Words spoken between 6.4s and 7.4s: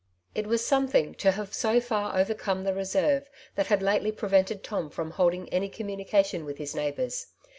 with his neighbours.